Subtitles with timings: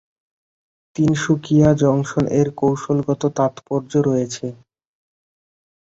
[0.95, 4.47] Tinsukia junction এর কৌশলগত তাৎপর্য রয়েছে।